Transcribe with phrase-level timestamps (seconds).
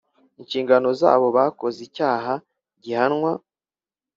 [0.39, 2.33] inshingano zabo bakoze icyaha
[2.83, 3.31] gihanwa